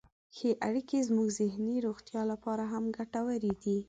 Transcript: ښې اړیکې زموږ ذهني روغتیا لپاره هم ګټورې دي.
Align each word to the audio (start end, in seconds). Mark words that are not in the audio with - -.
ښې 0.35 0.49
اړیکې 0.67 0.99
زموږ 1.09 1.27
ذهني 1.39 1.75
روغتیا 1.87 2.21
لپاره 2.31 2.63
هم 2.73 2.83
ګټورې 2.97 3.53
دي. 3.63 3.77